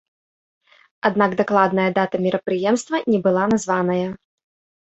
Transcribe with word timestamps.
Аднак 1.09 1.31
дакладная 1.43 1.87
дата 1.99 2.15
мерапрыемства 2.25 3.05
не 3.13 3.19
была 3.29 3.43
названая. 3.55 4.05